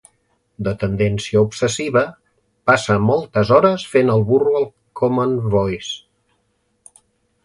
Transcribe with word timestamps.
De 0.67 0.71
tendència 0.83 1.41
obsessiva, 1.47 2.01
passa 2.71 2.95
moltes 3.09 3.51
hores 3.57 3.85
fent 3.91 4.09
el 4.15 4.25
burro 4.31 4.55
al 4.61 4.65
Common 5.01 5.37
Voice. 5.57 6.97